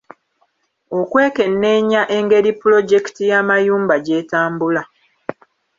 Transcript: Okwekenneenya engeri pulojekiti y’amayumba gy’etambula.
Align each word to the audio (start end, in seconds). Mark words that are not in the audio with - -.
Okwekenneenya 0.99 2.01
engeri 2.17 2.51
pulojekiti 2.59 3.23
y’amayumba 3.31 3.95
gy’etambula. 4.05 4.83